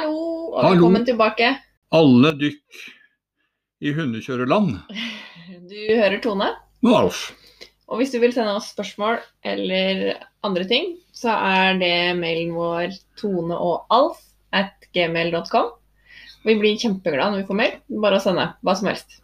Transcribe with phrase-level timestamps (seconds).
[0.00, 0.20] Hallo,
[0.54, 0.70] og Hallo.
[0.72, 1.48] velkommen tilbake.
[1.92, 2.84] Alle dykk
[3.84, 4.78] i hundekjørerland.
[5.68, 6.46] Du hører Tone.
[6.86, 7.18] Og Alf.
[7.90, 10.14] Og hvis du vil sende oss spørsmål eller
[10.46, 14.22] andre ting, så er det mailen vår tone og alf
[14.56, 15.68] at gmail.com.
[16.48, 17.74] Vi blir kjempeglade når vi får mail.
[18.00, 19.18] Bare å sende hva som helst.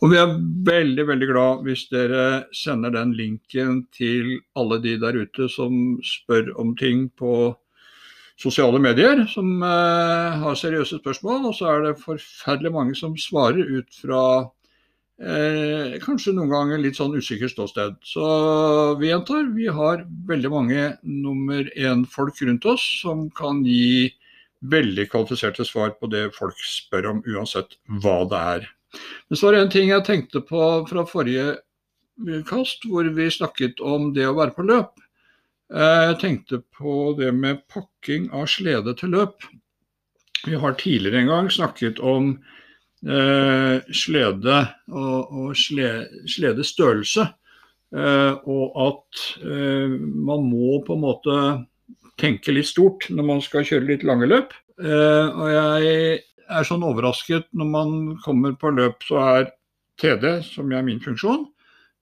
[0.00, 0.32] Og vi er
[0.64, 6.54] veldig veldig glad hvis dere sender den linken til alle de der ute som spør
[6.56, 7.52] om ting på
[8.42, 11.46] sosiale medier, som eh, har seriøse spørsmål.
[11.50, 14.24] Og så er det forferdelig mange som svarer ut fra
[15.22, 17.98] eh, kanskje noen ganger litt sånn usikkert ståsted.
[18.06, 18.26] Så
[19.00, 24.10] vi gjentar, vi har veldig mange nummer én-folk rundt oss som kan gi
[24.62, 28.70] veldig kvalifiserte svar på det folk spør om, uansett hva det er.
[29.28, 31.56] Men så var det en ting jeg tenkte på fra forrige
[32.46, 35.01] kast, hvor vi snakket om det å være på løp.
[35.70, 39.44] Eh, Jeg tenkte på det med pakking av slede til løp.
[40.46, 42.32] Vi har tidligere en gang snakket om
[43.06, 44.58] eh, slede
[44.90, 47.28] og, og slede, sledestørrelse.
[47.92, 51.38] Eh, og at eh, man må på en måte
[52.20, 54.52] tenke litt stort når man skal kjøre litt lange løp.
[54.82, 56.20] Eh, og jeg
[56.52, 59.50] er sånn overrasket når man kommer på løp, så er
[60.00, 61.46] TD, som er min funksjon,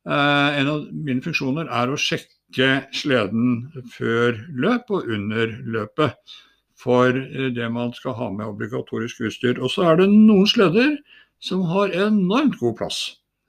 [0.08, 6.38] eh, en av mine funksjoner er å sjekke sleden før løp og under løpet
[6.80, 9.60] for eh, det man skal ha med obligatorisk utstyr.
[9.60, 10.96] Og så er det noen sleder
[11.40, 13.02] som har enormt god plass.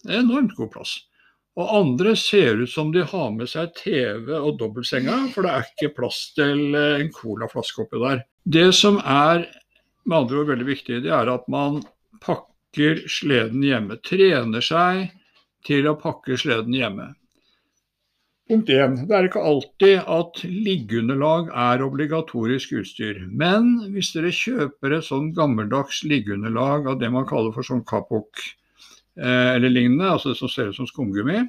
[0.08, 0.98] Enormt god plass.
[1.60, 5.66] Og andre ser ut som de har med seg TV og dobbeltsenga, for det er
[5.68, 8.24] ikke plass til eh, en colaflaske oppi der.
[8.44, 9.48] Det som er
[10.08, 11.82] med andre ord veldig viktig, det er at man
[12.24, 14.00] pakker sleden hjemme.
[14.06, 15.12] Trener seg
[15.68, 17.12] til å pakke sleden hjemme.
[18.52, 19.06] Punkt 1.
[19.08, 23.22] Det er ikke alltid at liggeunderlag er obligatorisk utstyr.
[23.32, 28.44] Men hvis dere kjøper et sånn gammeldags liggeunderlag av det man kaller for sånn kapok
[28.44, 31.46] eh, eller lignende, altså det som ser ut som skumgummi,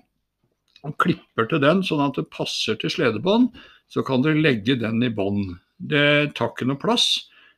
[0.87, 3.51] og klipper til den sånn at det passer til sledebånd,
[3.91, 5.57] så kan dere legge den i bånd.
[5.83, 6.07] Det
[6.39, 7.09] tar ikke noe plass.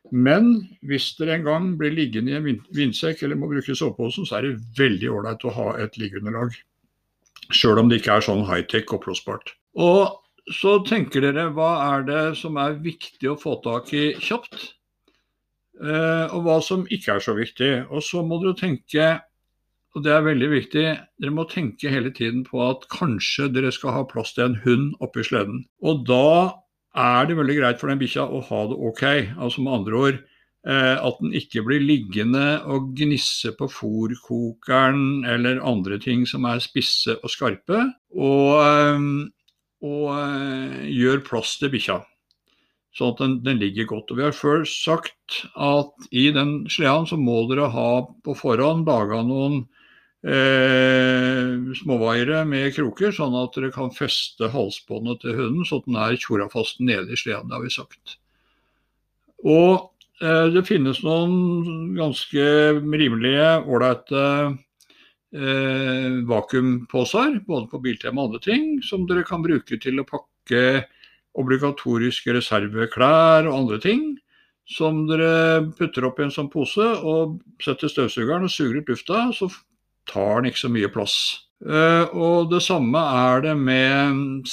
[0.08, 0.54] Men
[0.88, 4.48] hvis dere en gang blir liggende i en vindsekk eller må bruke soveposen, så er
[4.48, 6.56] det veldig ålreit å ha et liggeunderlag.
[7.52, 9.52] Sjøl om det ikke er sånn high-tech oppblåsbart.
[9.80, 14.74] Og så tenker dere, hva er det som er viktig å få tak i kjapt?
[15.80, 17.70] Eh, og hva som ikke er så viktig.
[17.90, 19.08] Og så må dere tenke,
[19.94, 20.84] og det er veldig viktig,
[21.22, 24.92] dere må tenke hele tiden på at kanskje dere skal ha plass til en hund
[25.04, 25.64] oppi sleden.
[25.82, 26.60] Og da
[26.94, 29.04] er det veldig greit for den bikkja å ha det ok.
[29.34, 30.22] Altså med andre ord
[30.64, 37.18] at den ikke blir liggende og gnisse på fòrkokeren eller andre ting som er spisse
[37.20, 37.82] og skarpe,
[38.16, 39.04] og, eh,
[39.84, 42.00] og eh, gjør plass til bikkja.
[42.94, 44.12] Sånn at den, den ligger godt.
[44.12, 47.88] Og Vi har før sagt at i den sleden så må dere ha
[48.24, 49.64] på forhånd laga noen
[50.22, 55.98] eh, småvaiere med kroker, sånn at dere kan feste halsbåndet til hunden så at den
[56.06, 58.16] er tjorafast nede i sleden, det har vi sagt.
[59.44, 59.88] Og eh,
[60.54, 62.44] det finnes noen ganske
[62.80, 64.22] rimelige, ålreite
[65.34, 70.84] eh, vakuumposer, både på Biltema og andre ting, som dere kan bruke til å pakke
[71.40, 74.04] obligatoriske reserveklær og andre ting.
[74.70, 79.26] Som dere putter opp i en sånn pose og setter støvsugeren og suger ut lufta,
[79.36, 79.50] så
[80.08, 81.16] tar den ikke så mye plass.
[81.64, 84.48] Eh, og det samme er det med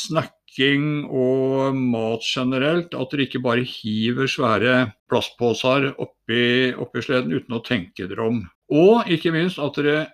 [0.52, 2.94] snacking og mat generelt.
[2.94, 8.42] At dere ikke bare hiver svære plastposer oppi, oppi sleden uten å tenke dere om.
[8.72, 10.12] Og ikke minst at dere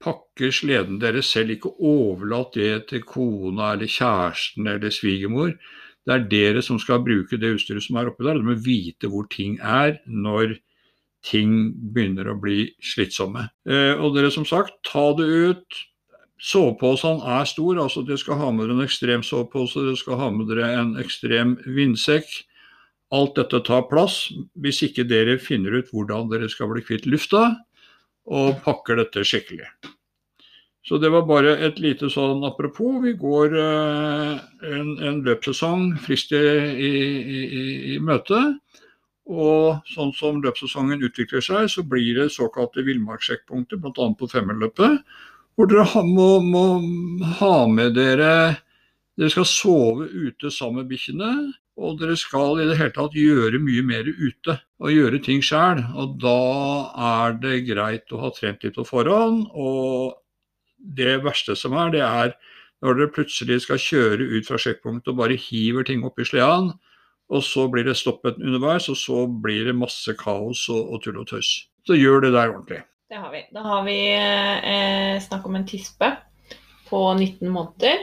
[0.00, 5.56] pakker sleden deres selv, ikke overlat det til kona eller kjæresten eller svigermor.
[6.06, 8.38] Det er dere som skal bruke det utstyret som er oppi der.
[8.38, 10.58] Dere må vite hvor ting er når
[11.26, 13.48] ting begynner å bli slitsomme.
[13.68, 15.80] Eh, og dere som sagt, ta det ut.
[16.38, 20.28] Soveposen er stor, altså dere skal ha med dere en ekstrem sovepose, dere skal ha
[20.30, 22.30] med dere en ekstrem vindsekk.
[23.14, 24.28] Alt dette tar plass
[24.60, 27.48] hvis ikke dere finner ut hvordan dere skal bli kvitt lufta,
[28.28, 29.66] og pakker dette skikkelig.
[30.88, 33.00] Så det var bare et lite sånn apropos.
[33.02, 36.40] Vi går eh, en, en løpssesong friskt i,
[36.88, 37.64] i, i,
[37.94, 38.38] i møte.
[39.28, 44.06] Og sånn som løpssesongen utvikler seg, så blir det såkalte villmarkssjekkpunkter, bl.a.
[44.16, 45.02] på femmerløpet,
[45.58, 46.64] hvor dere må, må
[47.40, 48.32] ha med dere
[49.18, 51.28] Dere skal sove ute sammen med bikkjene,
[51.74, 55.80] og dere skal i det hele tatt gjøre mye mer ute og gjøre ting sjøl.
[55.98, 56.34] Og da
[57.08, 59.48] er det greit å ha trent litt på forhånd.
[59.58, 60.14] Og
[60.78, 62.36] det verste som er, det er
[62.78, 66.70] når dere plutselig skal kjøre ut fra sjekkpunktet og bare hiver ting opp i sleden,
[67.26, 71.18] og så blir det stoppet underveis, og så blir det masse kaos og, og tull
[71.24, 71.50] og tøys.
[71.90, 72.84] Så gjør det der ordentlig.
[73.08, 73.46] Det har vi.
[73.50, 76.16] Da har vi eh, snakk om en tispe
[76.88, 78.02] på 19 måneder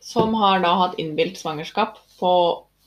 [0.00, 2.30] som har da hatt innbilt svangerskap på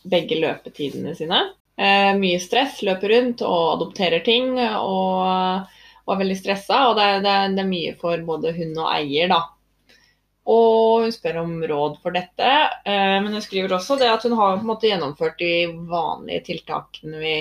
[0.02, 1.44] begge løpetidene sine.
[1.78, 5.70] Eh, mye stress, løper rundt og adopterer ting og,
[6.08, 6.82] og er veldig stressa.
[6.90, 9.44] Og det er, det, det er, mye for både hund og eier, da.
[10.50, 12.54] Og hun spør om råd for dette.
[12.82, 16.48] Eh, men hun skriver også det at hun har på en måte gjennomført de vanlige
[16.50, 17.40] tiltakene vi,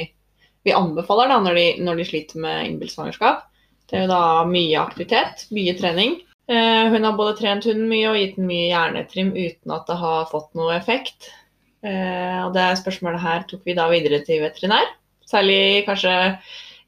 [0.68, 3.46] vi anbefaler da, når, de, når de sliter med innbilt svangerskap.
[3.88, 6.18] Det er jo da mye aktivitet, mye trening.
[6.48, 9.98] Eh, hun har både trent hunden mye og gitt den mye hjernetrim uten at det
[10.00, 11.30] har fått noe effekt.
[11.84, 14.88] Eh, og det spørsmålet her tok vi da videre til veterinær.
[15.28, 16.14] Særlig kanskje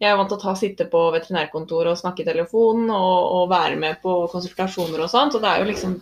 [0.00, 3.50] jeg er vant til å ta, sitte på veterinærkontoret og snakke i telefonen og, og,
[3.50, 5.36] være med på konsultasjoner og sånt.
[5.36, 5.98] Og det er jo liksom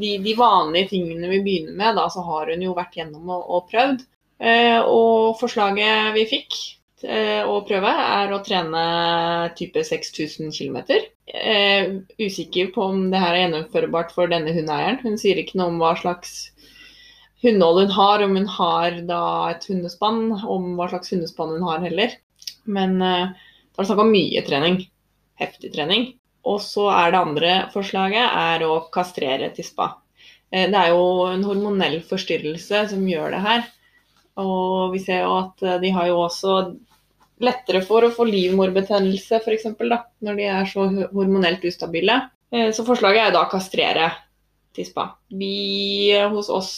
[0.00, 3.44] de, de, vanlige tingene vi begynner med, da så har hun jo vært gjennom og,
[3.44, 4.06] og prøvd.
[4.40, 6.56] Eh, og forslaget vi fikk
[7.02, 8.82] å prøve, er å trene
[9.58, 10.78] type 6000 km.
[11.26, 15.00] Eh, usikker på om det her er gjennomførbart for denne hundeeieren.
[15.02, 16.52] Hun sier ikke noe om hva slags
[17.42, 18.98] hundehold hun har, om hun har
[19.52, 22.16] et hundespann, om hva slags hundespann hun har heller.
[22.64, 23.32] Men eh,
[23.72, 24.78] det er snakk om mye trening.
[25.40, 26.12] Heftig trening.
[26.48, 29.92] Og så er det andre forslaget er å kastrere tispa.
[30.50, 33.68] Eh, det er jo en hormonell forstyrrelse som gjør det her.
[34.42, 36.56] Og vi ser jo at eh, de har jo også
[37.42, 39.70] lettere for å få livmorbetennelse f.eks.
[39.78, 42.18] når de er så hormonelt ustabile.
[42.52, 44.10] Eh, så forslaget er da å kastrere
[44.76, 45.12] tispa.
[45.28, 46.72] Vi hos oss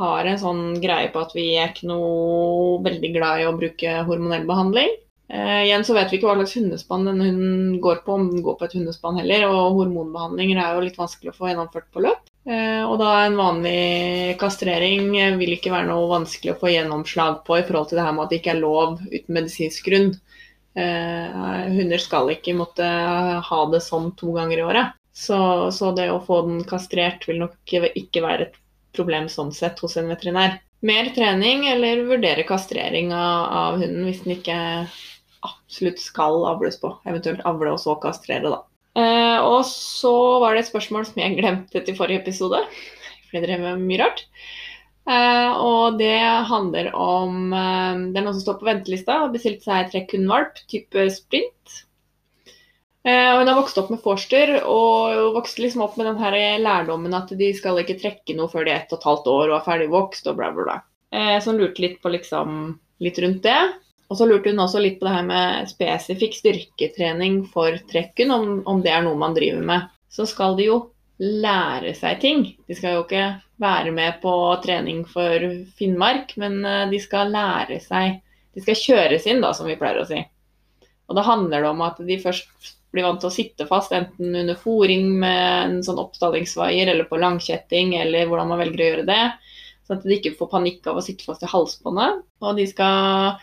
[0.00, 4.00] har en sånn greie på at vi er ikke noe veldig glad i å bruke
[4.08, 4.96] hormonell behandling.
[5.30, 8.42] Uh, igjen så vet vi ikke hva slags hundespann denne hunden går på, om den
[8.42, 9.46] går på et hundespann heller.
[9.50, 12.29] Og hormonbehandlinger er jo litt vanskelig å få gjennomført på løp.
[12.48, 17.58] Uh, og da en vanlig kastrering vil ikke være noe vanskelig å få gjennomslag på
[17.58, 20.14] i forhold til det her med at det ikke er lov uten medisinsk grunn.
[20.78, 22.86] Uh, hunder skal ikke måtte
[23.44, 24.96] ha det sånn to ganger i året.
[25.12, 25.36] Så,
[25.74, 28.58] så det å få den kastrert vil nok ikke være et
[28.96, 30.56] problem sånn sett hos en veterinær.
[30.86, 34.56] Mer trening eller vurdere kastrering av, av hunden hvis den ikke
[35.44, 36.94] absolutt skal avles på.
[37.04, 38.62] Eventuelt avle og så kastrere, da.
[38.98, 42.62] Eh, og så var det et spørsmål som jeg glemte til forrige episode.
[43.28, 44.24] For jeg drev med mye rart.
[45.10, 49.64] Uh, og det handler om uh, Det er noen som står på ventelista og bestilte
[49.64, 51.78] seg trekkhundvalp type sprint.
[53.08, 56.36] Uh, og hun har vokst opp med forster og vokste liksom opp med den her
[56.60, 59.46] lærdommen at de skal ikke trekke noe før de er ett og et halvt år
[59.48, 60.78] og er ferdig vokst og bla, bla, bla.
[61.40, 62.60] Så hun lurte litt på liksom
[63.02, 63.58] litt rundt det.
[64.10, 68.56] Og så lurte hun også litt på det her med spesifikk styrketrening for trekken, om,
[68.66, 69.86] om, det er noe man driver med.
[70.10, 70.80] Så skal de jo
[71.22, 72.42] lære seg ting.
[72.66, 73.28] De skal jo ikke
[73.62, 74.32] være med på
[74.64, 75.46] trening for
[75.78, 78.18] Finnmark, men eh, de skal lære seg
[78.50, 80.18] De skal kjøres inn, da, som vi pleier å si.
[81.06, 84.34] Og da handler det om at de først blir vant til å sitte fast, enten
[84.34, 89.06] under fòring med en sånn oppstallingsvaier, eller på langkjetting, eller hvordan man velger å gjøre
[89.06, 89.20] det.
[89.86, 92.24] Sånn at de ikke får panikk av å sitte fast i halsbåndet.
[92.42, 93.38] Og de skal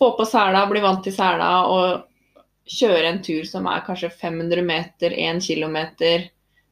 [0.00, 2.06] få på sela, bli vant til sela og
[2.70, 5.76] kjøre en tur som er kanskje 500 meter, 1 km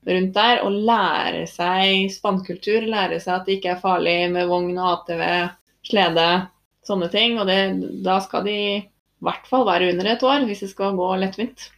[0.09, 2.87] rundt der, og lære seg spannkultur.
[2.89, 5.25] Lære seg at det ikke er farlig med vogn og ATV,
[5.89, 6.29] slede,
[6.89, 7.37] sånne ting.
[7.41, 7.59] Og det,
[8.07, 8.79] da skal de i
[9.27, 11.69] hvert fall være under et år hvis det skal gå lettvint.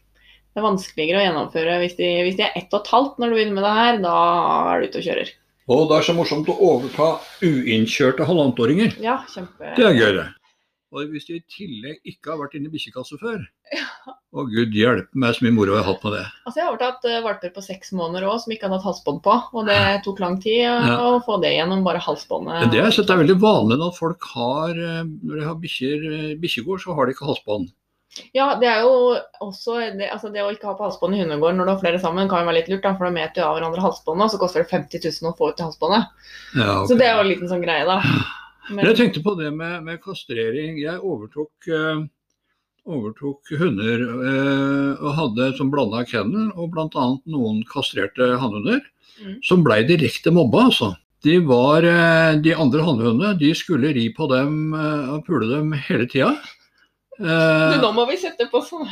[0.50, 3.30] Det er vanskeligere å gjennomføre hvis de, hvis de er ett og et halvt når
[3.30, 4.02] du begynner med det her.
[4.04, 4.16] Da
[4.70, 5.36] er du ute og kjører.
[5.70, 7.08] Og det er så morsomt å overta
[7.46, 8.96] uinnkjørte halvannetåringer.
[9.02, 9.74] Ja, kjempe...
[9.76, 10.26] Det er gøy, det.
[10.90, 13.38] Og hvis de i tillegg ikke har vært inne i bikkjekasse før
[13.76, 14.14] ja.
[14.30, 16.22] Å gud hjelpe meg så mye moro jeg har hatt med det.
[16.46, 19.22] Altså Jeg har hatt uh, valper på seks måneder òg som ikke hadde hatt halsbånd
[19.24, 19.34] på.
[19.58, 20.96] Og det tok lang tid uh, ja.
[21.02, 22.70] å få det gjennom bare halsbåndet.
[22.70, 26.08] Det jeg sett er veldig vanlig når folk har uh, Når de har bikkjer,
[26.42, 27.70] bikkjegård, så har de ikke halsbånd.
[28.34, 28.94] Ja, det er jo
[29.42, 32.00] også det, altså det å ikke ha på halsbånd i hundegården når du har flere
[32.02, 34.32] sammen, kan jo være litt lurt, da, for da meter du av hverandre halsbåndet, og
[34.32, 36.26] så koster det 50 000 å få ut til halsbåndet.
[36.56, 36.88] Ja, okay.
[36.90, 38.00] Så det er jo en liten sånn greie, da.
[38.70, 38.86] Men...
[38.86, 40.78] Jeg tenkte på det med, med kastrering.
[40.78, 42.04] Jeg overtok, eh,
[42.90, 47.06] overtok hunder eh, og hadde sånn blanda kennel, og bl.a.
[47.34, 48.80] noen kastrerte hannhunder
[49.18, 49.40] mm.
[49.46, 50.94] som blei direkte mobba, altså.
[51.26, 56.06] De, var, eh, de andre hannhundene de skulle ri på dem og pule dem hele
[56.08, 56.32] tida.
[57.20, 58.88] nå må vi sette på sånn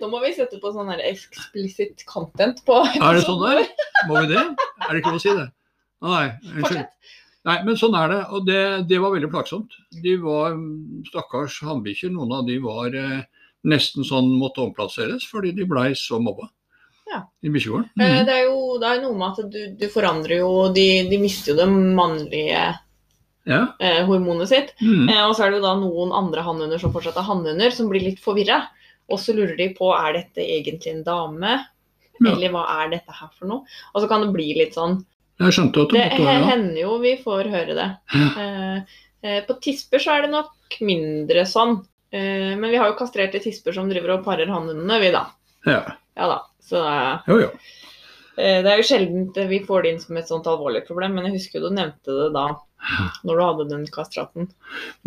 [0.00, 3.04] nå må vi sette på sånn explicit content på episoden.
[3.04, 3.58] Er det sånn der?
[4.08, 4.44] Må vi det?
[4.86, 5.46] Er det ikke lov å si det?
[6.06, 6.86] Nei, unnskyld.
[7.46, 8.20] Nei, men sånn er det.
[8.34, 9.76] Og det, det var veldig plagsomt.
[10.02, 10.56] De var
[11.06, 12.10] stakkars hannbikkjer.
[12.14, 13.20] Noen av de var eh,
[13.70, 16.48] nesten sånn måtte omplasseres fordi de blei så mobba.
[17.06, 17.20] Ja.
[17.46, 17.92] I bikkjegården.
[18.00, 18.16] Mm.
[18.26, 21.52] Det er jo det er noe med at du, du forandrer jo de, de, mister
[21.54, 22.64] jo det mannlige
[23.46, 23.60] Ja.
[23.78, 24.74] eh, hormonet sitt.
[24.82, 25.06] Mm.
[25.06, 27.86] Eh, og så er det jo da noen andre hannhunder som fortsatt er hannhunder, som
[27.92, 28.64] blir litt forvirra.
[29.06, 31.60] Og så lurer de på er dette egentlig en dame,
[32.16, 32.32] Ja.
[32.32, 33.62] eller hva er dette her for noe?
[33.94, 34.98] Og så kan det bli litt sånn
[35.36, 36.46] Jeg skjønte at det Det måtte ja.
[36.50, 37.88] hender jo vi får høre det.
[38.16, 38.78] Eh,
[39.22, 41.78] eh, på tisper så er det nok mindre sånn.
[42.14, 45.26] Eh, men vi har jo kastrerte tisper som driver og parer hannhundene, vi da.
[45.68, 45.82] ja.
[46.16, 46.38] Ja da.
[46.64, 47.48] Så eh, Jo, jo.
[48.40, 51.28] eh, det er jo sjelden vi får det inn som et sånt alvorlig problem, men
[51.28, 52.46] jeg husker jo du nevnte det da.
[53.26, 54.50] Når du hadde den kastraten.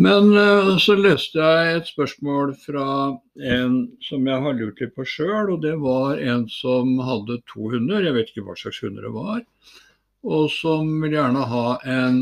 [0.01, 0.33] Men
[0.81, 2.85] så leste jeg et spørsmål fra
[3.55, 7.69] en som jeg har lurt litt på sjøl, og det var en som hadde to
[7.71, 8.03] hunder.
[8.03, 9.45] Jeg vet ikke hva slags hunder det var.
[10.27, 12.17] Og som vil gjerne ha en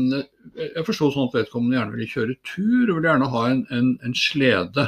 [0.54, 3.92] Jeg forsto sånn at vedkommende gjerne ville kjøre tur, og vil gjerne ha en, en,
[4.06, 4.86] en slede.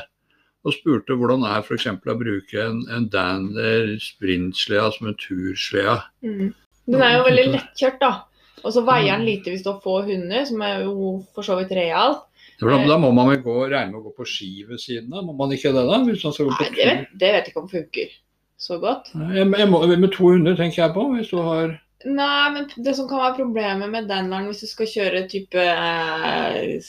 [0.67, 1.87] Og spurte hvordan det er f.eks.
[1.91, 6.01] å bruke en, en Dander sprintslede som en turslede.
[6.27, 6.51] Mm.
[6.91, 8.13] Den er jo veldig lettkjørt, da.
[8.61, 11.57] Og så veier den lite hvis du har få hunder, som er jo for så
[11.61, 12.27] vidt realt.
[12.61, 15.25] Da, da må man vel gå, regne med å gå på ski ved siden av,
[15.25, 16.01] må man ikke det da?
[16.05, 18.11] Hvis man skal gå på Nei, det vet, det vet jeg ikke om funker
[18.61, 19.15] så godt.
[19.17, 21.73] Jeg, jeg må, med to hunder tenker jeg på, hvis du har
[22.09, 26.81] Nei, men det som kan være problemet med Danleren hvis du skal kjøre type eh,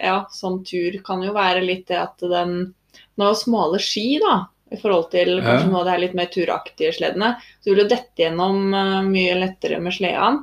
[0.00, 4.46] Ja, sånn tur, kan jo være litt det at den Den har smale ski, da.
[4.72, 7.34] I forhold til kanskje noe av det her litt mer turaktige sledene.
[7.62, 10.40] Så vil du dette gjennom eh, mye lettere med sleden.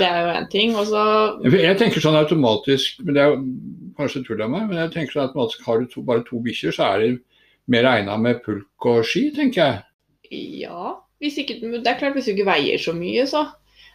[0.00, 0.74] Det er jo én ting.
[0.76, 1.04] Og så
[1.54, 3.40] Jeg tenker sånn automatisk, men det er jo
[3.96, 6.74] kanskje tull av meg, men jeg tenker sånn automatisk har du to, bare to bikkjer,
[6.76, 7.10] så er det
[7.72, 9.82] mer egna med pulk og ski, tenker jeg.
[10.66, 10.96] Ja.
[11.22, 13.46] Hvis ikke, det er klart hvis du ikke veier så mye, så.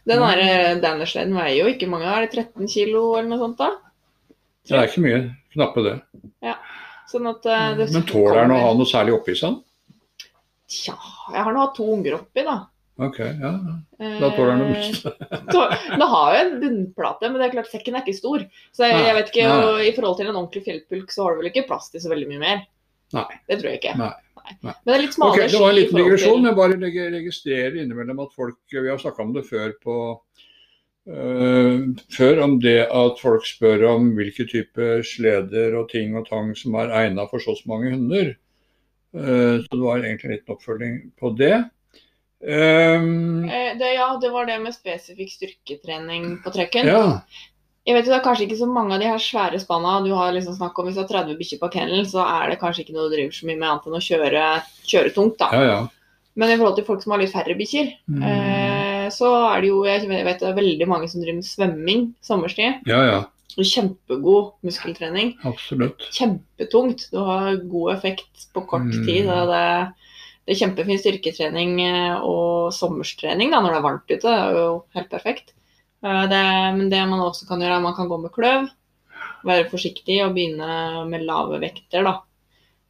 [0.09, 0.81] Den Mm.
[0.81, 2.09] Dannersleden veier jo ikke mange.
[2.09, 3.69] Er det 13 kilo eller noe sånt da?
[4.65, 5.19] Det er ikke mye,
[5.53, 5.99] knappe det.
[7.11, 9.59] Sånn at eh, det Men tåler den å ha noe særlig oppi seg?
[10.71, 10.95] Tja,
[11.33, 12.57] jeg har nå hatt to unger oppi, da.
[13.01, 13.51] Ok, ja.
[13.99, 15.11] Da tåler den å miste.
[15.91, 18.43] Den har jo en bunnplate, men det er klart sekken er ikke stor.
[18.75, 21.41] Så jeg, jeg vet ikke, og I forhold til en ordentlig fjellpulk så har du
[21.41, 22.61] vel ikke plass til så veldig mye mer?
[23.17, 23.25] Nei.
[23.49, 23.95] Det tror jeg ikke.
[23.99, 24.11] Nei.
[24.41, 24.55] Nei.
[24.61, 25.45] Men det er litt smalere.
[25.45, 26.45] Ok, Det var en liten digresjon.
[26.49, 29.97] Jeg bare reg- registrerer innimellom at folk Vi har snakka om det før på
[31.09, 36.51] Uh, Før om det at folk spør om hvilke typer sleder og ting og tang
[36.55, 38.35] som er egna for så mange hunder.
[39.09, 41.55] Uh, så det var egentlig en liten oppfølging på det.
[42.41, 46.85] Um, det, Ja, det var det med spesifikk styrketrening på trekken.
[46.85, 47.21] ja.
[47.87, 50.11] Jeg vet jo Det er kanskje ikke så mange av de her svære spanna du
[50.13, 50.85] har liksom snakk om.
[50.85, 53.33] Hvis du har 30 bikkjer på kennel, så er det kanskje ikke noe du driver
[53.33, 54.43] så mye med annet enn å kjøre,
[54.85, 55.37] kjøre tungt.
[55.41, 55.49] da.
[55.53, 55.81] ja, ja.
[56.35, 58.21] Men i forhold til folk som har litt færre bikkjer, Mm.
[58.23, 62.13] eh, så er det jo Jeg vet det er veldig mange som driver med svømming
[62.23, 62.85] sommerstid.
[62.87, 63.25] ja, ja.
[63.57, 65.33] Kjempegod muskeltrening.
[65.43, 65.99] Absolutt.
[66.15, 67.09] Kjempetungt.
[67.11, 69.05] Du har god effekt på kort Mm.
[69.05, 69.27] tid.
[69.27, 69.93] Og det,
[70.47, 74.21] det er kjempefin styrketrening eh, og sommerstrening da, når det er varmt ute.
[74.21, 75.53] Det er jo helt perfekt.
[76.03, 76.43] Eh, Det,
[76.77, 78.69] men det man også kan gjøre, er man kan gå med kløv.
[79.45, 82.15] Være forsiktig og begynne med lave vekter, da.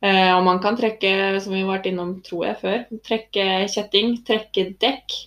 [0.01, 4.15] Eh, og man kan trekke, som vi har vært innom tror jeg før, trekke kjetting,
[4.27, 5.19] trekke dekk.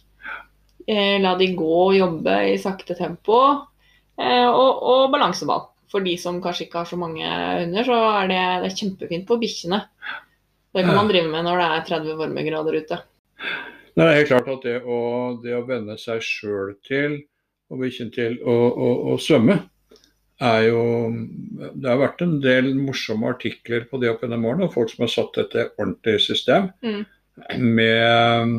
[0.86, 3.38] Eh, la de gå og jobbe i sakte tempo.
[4.14, 5.64] Og, og balanseball.
[5.90, 9.26] For de som kanskje ikke har så mange hunder, så er det, det er kjempefint
[9.26, 9.80] på bikkjene.
[10.74, 12.98] Det kan man drive med når det er 30 varmegrader ute.
[13.94, 14.98] Det er helt klart at det å,
[15.42, 17.20] det å venne seg sjøl til
[17.72, 19.58] og bikkjen til å, å, å svømme,
[20.44, 20.84] er jo
[21.78, 25.04] Det har vært en del morsomme artikler på det opp gjennom årene, og folk som
[25.06, 26.70] har satt dette i ordentlig system.
[26.84, 27.04] Mm.
[27.62, 28.56] Med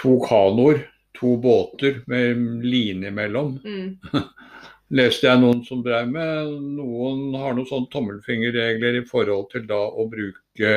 [0.00, 0.84] to kanoer,
[1.16, 3.56] to båter med line imellom.
[3.64, 4.20] Mm.
[4.98, 6.52] Leste jeg noen som drev med.
[6.76, 10.74] Noen har noen sånn tommelfingerregler i forhold til da å bruke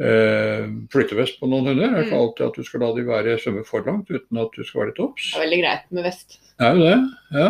[0.00, 1.92] eh, flytevest på noen hunder.
[1.92, 4.52] Det er ikke alltid at du skal la de være svømme for langt uten at
[4.56, 5.30] du skal være litt obs.
[5.30, 6.38] Det er veldig greit med vest.
[6.56, 6.98] Er jo det.
[7.36, 7.48] Ja.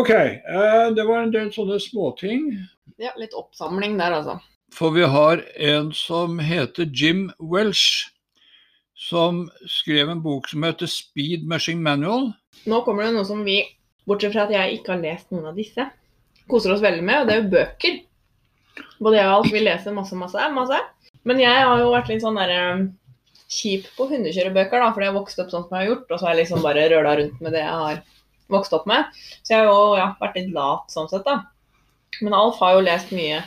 [0.00, 0.10] OK.
[0.14, 2.50] Eh, det var en del sånne småting.
[3.00, 4.38] Ja, litt oppsamling der, altså.
[4.74, 8.10] For vi har en som heter Jim Welsh,
[8.98, 12.32] som skrev en bok som heter Speed Mushing Manual.
[12.66, 13.60] Nå kommer det noe som vi,
[14.08, 15.86] bortsett fra at jeg ikke har lest noen av disse,
[16.50, 18.00] koser oss veldig med, og det er jo bøker.
[18.98, 20.80] Både jeg og Alf vil lese masse, masse, masse.
[21.28, 22.84] Men jeg har jo vært litt sånn der eh,
[23.54, 26.18] kjip på hundekjørebøker, da, fordi jeg har vokst opp sånn som jeg har gjort, og
[26.18, 28.00] så har jeg liksom bare røla rundt med det jeg har
[28.52, 29.10] vokst opp med.
[29.42, 31.40] Så jeg har jo ja, vært litt lat sånn sett, da.
[32.22, 33.40] Men Alf har jo lest mye,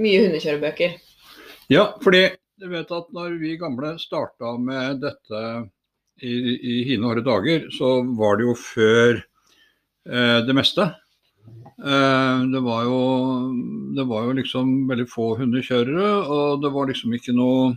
[0.00, 0.96] mye hundekjørebøker.
[1.72, 2.26] Ja, fordi
[2.60, 5.42] du vet at når vi gamle starta med dette
[6.22, 10.90] i, i hine hårde dager, så var det jo før eh, det meste.
[11.82, 12.98] Eh, det, var jo,
[13.96, 17.72] det var jo liksom veldig få hundekjørere, og det var liksom ikke noe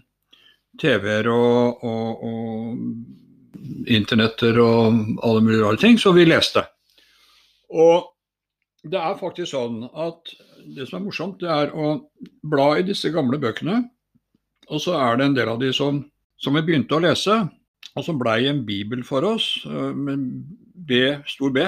[0.81, 6.65] TV-er og, og, og internetter og alle mulige rare ting, så vi leste.
[7.73, 8.11] Og
[8.85, 10.35] det er faktisk sånn at
[10.75, 11.95] det som er morsomt, det er å
[12.45, 13.81] bla i disse gamle bøkene.
[14.69, 16.03] Og så er det en del av de som,
[16.41, 17.37] som vi begynte å lese,
[17.95, 20.25] og som blei en bibel for oss, eh, med
[20.73, 21.65] B, stor B.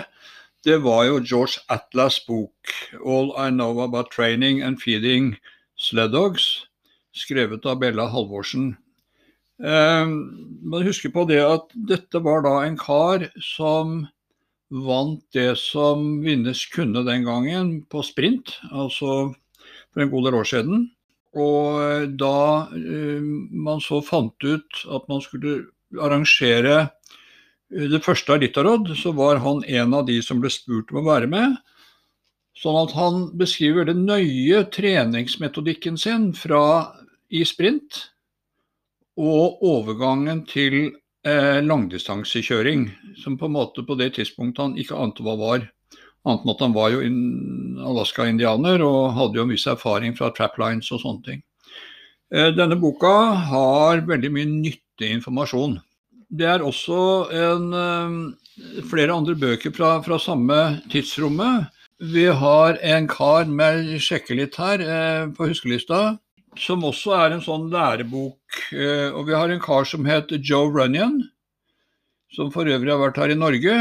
[0.67, 5.37] Det var jo George Atlas' bok 'All I Know About Training and Feeding
[5.79, 6.67] Sled Dogs',
[7.15, 8.75] skrevet av Bella Halvorsen.
[9.63, 10.07] Eh,
[10.61, 14.09] man husker på det at dette var da en kar som
[14.69, 19.31] vant det som vinnes kunne den gangen på sprint, altså
[19.93, 20.85] for en god del år siden.
[21.31, 23.23] Og eh, da uh,
[23.55, 25.61] man så fant ut at man skulle
[25.95, 26.93] arrangere eh,
[27.69, 31.07] det første av Ritarod, så var han en av de som ble spurt om å
[31.09, 31.57] være med.
[32.57, 36.61] Sånn at han beskriver veldig nøye treningsmetodikken sin fra
[37.29, 37.99] i sprint
[39.17, 40.77] og overgangen til
[41.27, 42.87] eh, langdistansekjøring,
[43.21, 45.67] som på en måte på det tidspunktet han ikke ante hva var.
[46.27, 47.03] Annet enn at han var jo
[47.87, 51.43] Alaska-indianer og hadde jo en viss erfaring fra traplines og sånne ting.
[52.33, 53.13] Eh, denne boka
[53.51, 55.77] har veldig mye nyttig informasjon.
[56.27, 61.69] Det er også en, eh, flere andre bøker fra, fra samme tidsrommet.
[61.99, 66.19] Vi har en kar med sjekke litt her eh, på huskelista
[66.57, 68.59] som også er en sånn lærebok.
[68.73, 71.21] Eh, og vi har en kar som heter Joe Runyon,
[72.35, 73.75] som for øvrig har vært her i Norge,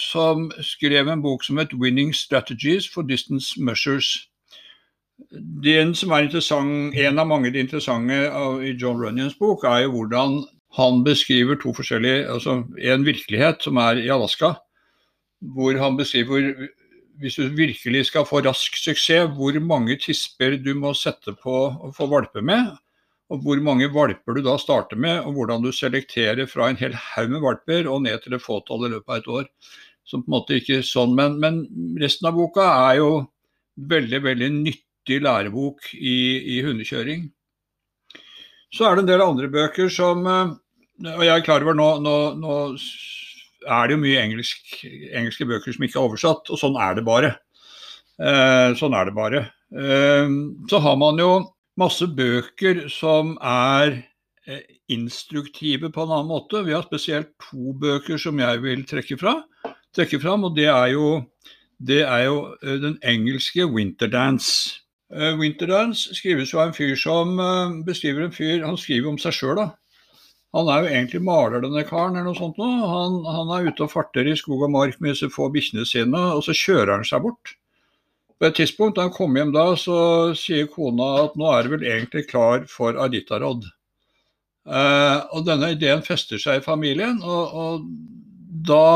[0.00, 4.26] som skrev en bok som het 'Winning Strategies for Distance Measures'.
[5.62, 8.32] Den som er interessant, En av mange interessante
[8.64, 12.62] i John Runyons bok, er jo hvordan han beskriver to forskjellige Altså
[12.92, 14.54] en virkelighet som er i Alaska,
[15.54, 16.54] hvor han beskriver
[17.22, 21.92] hvis du virkelig skal få rask suksess, hvor mange tisper du må sette på å
[21.94, 22.72] få valper med,
[23.30, 26.96] og hvor mange valper du da starter med, og hvordan du selekterer fra en hel
[27.14, 29.46] haug med valper og ned til et fåtall i løpet av et år.
[30.04, 31.62] Så på en måte ikke sånn, men, men
[32.02, 33.08] resten av boka er jo
[33.94, 36.18] veldig, veldig nyttig lærebok i,
[36.58, 37.30] i hundekjøring.
[38.74, 40.54] Så er det en del andre bøker som eh,
[41.02, 42.58] Og jeg er klar over nå, nå, nå
[43.64, 47.04] er det jo mye engelsk, engelske bøker som ikke er oversatt, og sånn er det
[47.06, 47.32] bare.
[48.22, 49.40] Eh, sånn er det bare.
[49.74, 50.34] Eh,
[50.70, 51.30] så har man jo
[51.80, 53.96] masse bøker som er
[54.46, 54.62] eh,
[54.94, 56.62] instruktive på en annen måte.
[56.66, 59.40] Vi har spesielt to bøker som jeg vil trekke, fra,
[59.96, 61.18] trekke fram, og det er jo,
[61.82, 64.78] det er jo eh, den engelske 'Winterdance'.
[65.10, 69.18] Eh, 'Winterdance' skrives jo av en fyr som eh, beskriver en fyr Han skriver om
[69.18, 69.72] seg sjøl, da.
[70.54, 72.14] Han er jo egentlig maler, denne karen.
[72.14, 72.70] eller noe sånt nå.
[72.86, 76.20] Han, han, er ute og farter i skog og mark med disse få bikkjene sine,
[76.36, 77.56] og så kjører han seg bort.
[78.38, 79.96] På et tidspunkt da han kommer hjem da, så
[80.38, 83.66] sier kona at nå er du vel egentlig klar for Aritarod.
[84.64, 87.88] Eh, og denne ideen fester seg i familien, og, og
[88.64, 88.86] da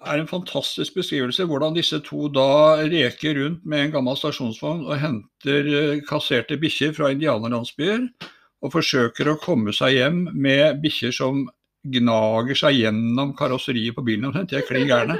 [0.00, 4.86] er det en fantastisk beskrivelse hvordan disse to da reker rundt med en gammel stasjonsvogn
[4.86, 8.06] og henter eh, kasserte bikkjer fra indianerlandsbyer
[8.60, 11.46] og forsøker å komme seg hjem med bikkjer som
[11.80, 14.34] gnager seg gjennom karosseriet på bilen.
[14.48, 15.16] De er klin gærne.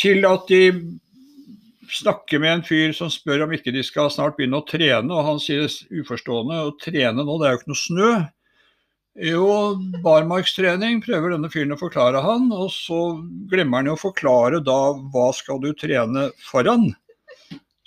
[0.00, 0.62] Til at de
[1.92, 5.26] snakker med en fyr som spør om ikke de skal snart begynne å trene, og
[5.26, 5.68] han sier
[6.02, 8.12] uforstående å trene nå, det er jo ikke noe snø.
[9.28, 9.48] Jo,
[10.00, 13.00] barmarkstrening prøver denne fyren å forklare han, og så
[13.50, 14.78] glemmer han jo å forklare da
[15.12, 16.88] hva skal du trene foran.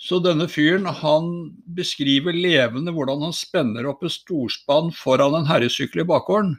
[0.06, 1.32] Så denne fyren han
[1.78, 6.54] beskriver levende hvordan han spenner opp et storspann foran en herresykkel i bakgården.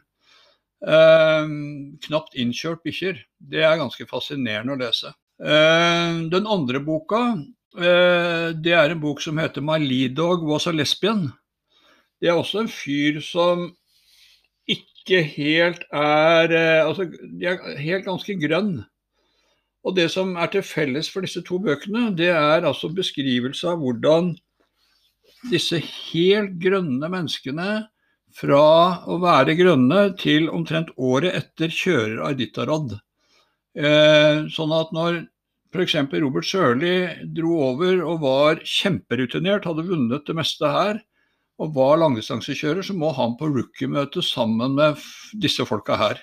[0.83, 1.53] Eh,
[2.09, 3.21] knapt innkjørt bikkjer.
[3.39, 5.15] Det er ganske fascinerende å lese.
[5.39, 7.23] Eh, den andre boka
[7.79, 11.31] eh, det er en bok som heter 'My lead dog was a lesbian'.
[12.21, 13.69] Det er også en fyr som
[14.67, 18.83] ikke helt er eh, Altså, de er helt ganske grønn.
[19.87, 23.79] Og det som er til felles for disse to bøkene, det er altså beskrivelse av
[23.83, 24.33] hvordan
[25.53, 27.69] disse helt grønne menneskene
[28.37, 28.65] fra
[29.07, 32.97] å være grønne til omtrent året etter kjører Arditarod.
[33.77, 35.23] Eh, sånn at når
[35.73, 35.97] f.eks.
[36.19, 36.97] Robert Sørli
[37.37, 41.01] dro over og var kjemperutinert, hadde vunnet det meste her,
[41.63, 45.01] og var langdistansekjører, så må han på rookie-møte sammen med
[45.41, 46.21] disse folka her.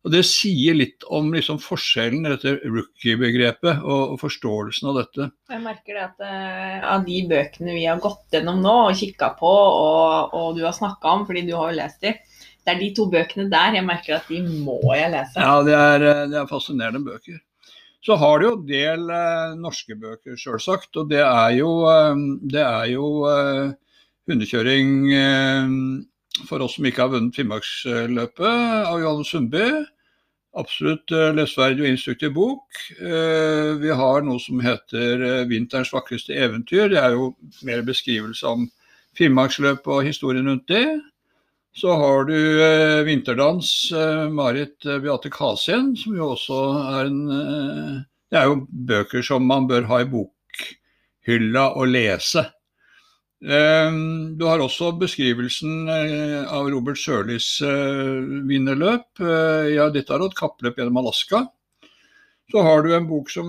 [0.00, 5.26] Og Det sier litt om liksom forskjellen i dette rookie-begrepet og, og, forståelsen av dette.
[5.52, 9.34] Jeg merker det at uh, av de bøkene vi har gått gjennom nå og kikka
[9.36, 12.14] på, og, og, du har snakka om, fordi du har jo lest de,
[12.64, 15.36] det er de to bøkene der jeg merker at de må jeg lese.
[15.36, 17.40] Ja, det er, eh, det er fascinerende bøker.
[18.04, 20.94] Så har du jo en del uh, norske bøker, sjølsagt.
[20.96, 22.16] Og det er jo, uh,
[22.48, 23.10] det er jo
[24.30, 24.94] hundekjøring
[26.48, 29.64] for oss som ikke har vunnet Finnmarksløpet, av Johanne Sundby.
[30.58, 32.80] absolutt eh, lesverdig og instruktiv bok.
[32.98, 36.90] Eh, vi har noe som heter eh, 'Vinterens vakreste eventyr'.
[36.90, 37.34] Det er jo
[37.66, 38.66] mer beskrivelse om
[39.18, 41.00] Finnmarksløpet og historien rundt det.
[41.74, 42.34] Så har du
[43.06, 43.92] Vinterdans,
[44.34, 46.58] Marit Beate Kasien, som jo også
[46.98, 47.20] er en
[48.26, 52.42] Det er jo bøker som man bør ha i bokhylla og lese.
[53.40, 53.90] Eh,
[54.36, 59.08] Du har også beskrivelsen eh, av Robert Sørlis eh, vinnerløp.
[59.20, 61.46] Eh, Ja, dette er et kappløp gjennom Alaska.
[62.50, 63.48] Så har du en bok som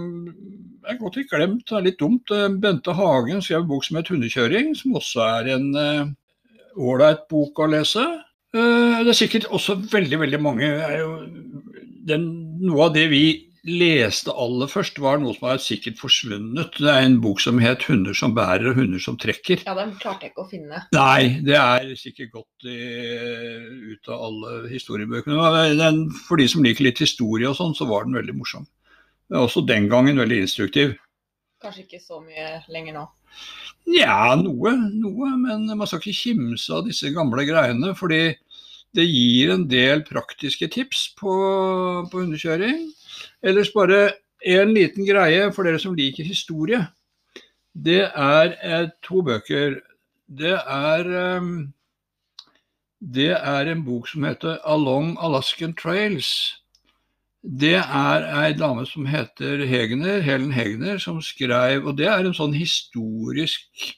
[0.86, 2.30] er godt ikke glemt, det er litt dumt.
[2.62, 6.16] Bente Hagen skrev en bok som het 'Hundekjøring', som også er en
[6.78, 8.06] ålreit bok å lese.
[8.54, 10.70] Det er sikkert også veldig, veldig mange
[12.06, 12.28] den,
[12.62, 16.80] Noe av det vi leste aller først, var noe som har sikkert forsvunnet.
[16.82, 19.64] Det er en bok som het 'Hunder som bærer og hunder som trekker'.
[19.66, 20.82] Ja, den klarte jeg ikke å finne.
[20.94, 25.78] Nei, det er sikkert gått i, ut av alle historiebøkene.
[25.78, 28.66] Den, for de som liker litt historie og sånn, så var den veldig morsom.
[29.30, 30.98] Også den gangen veldig instruktiv.
[31.62, 33.08] Kanskje ikke så mye lenger nå.
[33.86, 37.94] Ja, noe, noe, men man skal ikke kimse av disse gamle greiene.
[37.96, 38.34] Fordi
[38.98, 41.32] det gir en del praktiske tips på,
[42.12, 42.90] på hundekjøring.
[43.44, 44.14] Ellers bare
[44.46, 46.82] en liten greie for dere som liker historie.
[47.74, 49.80] Det er eh, to bøker.
[50.28, 51.52] Det er eh,
[53.02, 56.58] Det er en bok som heter 'Along Alaskan Trails'.
[57.44, 62.34] Det er ei dame som heter Hegner, Helen Hegner, som skrev Og det er en
[62.34, 63.98] sånn historisk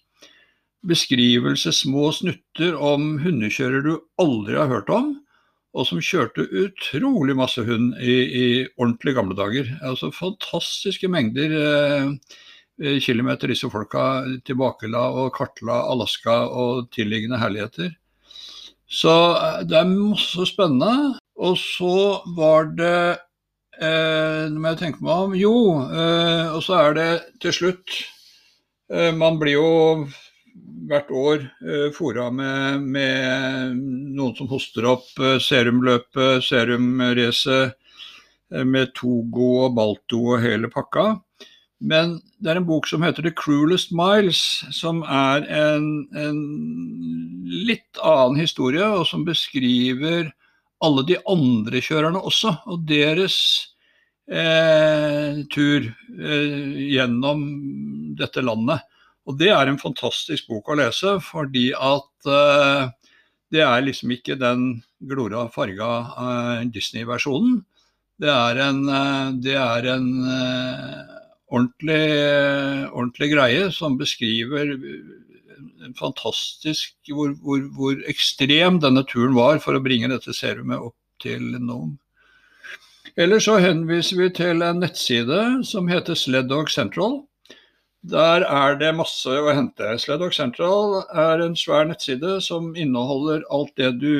[0.88, 5.23] beskrivelse, små snutter om hundekjører du aldri har hørt om,
[5.74, 9.72] og som kjørte utrolig masse hund i, i ordentlig gamle dager.
[9.82, 12.12] Altså fantastiske mengder eh,
[12.84, 17.90] eh, kilometer disse folka tilbakela og kartla Alaska og tilliggende herligheter.
[18.86, 21.18] Så eh, det er masse spennende.
[21.42, 23.18] Og så var det
[23.82, 25.56] eh, må jeg tenke meg om Jo,
[25.90, 27.08] eh, og så er det
[27.42, 27.96] til slutt
[28.94, 29.72] eh, Man blir jo
[30.90, 33.78] hvert år eh, fora med, med
[34.18, 37.74] noen som hoster opp eh, serumløpet, serumracet
[38.54, 41.14] eh, med Togo og Balto og hele pakka.
[41.84, 46.40] Men det er en bok som heter 'The Cruelest Miles', som er en, en
[47.68, 50.32] litt annen historie, og som beskriver
[50.84, 53.36] alle de andre kjørerne også, og deres
[54.32, 57.46] eh, tur eh, gjennom
[58.20, 58.84] dette landet.
[59.30, 62.90] Og det er en fantastisk bok å lese, fordi at uh,
[63.54, 67.62] det er liksom ikke den glora farga uh, Disney-versjonen.
[68.20, 70.10] Det er en, uh, det er en
[71.54, 72.04] ordentlig,
[72.92, 74.76] ordentlig greie som beskriver
[76.00, 81.54] fantastisk hvor, hvor, hvor ekstrem denne turen var for å bringe dette serumet opp til
[81.60, 81.98] Nome.
[83.20, 87.22] Eller så henviser vi til en nettside som heter Sleddog Central.
[88.04, 89.94] Der er det masse å hente.
[90.02, 94.16] Sledog Central er en svær nettside som inneholder alt det du